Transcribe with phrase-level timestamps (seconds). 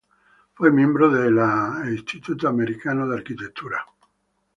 [0.55, 2.59] Fue miembro de American Institute of
[3.13, 3.63] Architects.